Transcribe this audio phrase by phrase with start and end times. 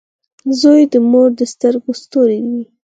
[0.59, 2.63] •زوی د مور د سترګو ستوری وي.